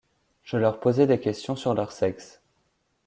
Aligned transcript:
je 0.41 0.57
leur 0.57 0.79
posais 0.79 1.05
des 1.05 1.19
questions 1.19 1.55
sur 1.55 1.75
leur 1.75 1.91
sexe. 1.91 2.41